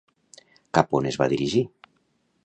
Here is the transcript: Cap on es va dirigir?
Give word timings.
Cap 0.77 0.95
on 0.99 1.09
es 1.11 1.19
va 1.23 1.27
dirigir? 1.33 1.61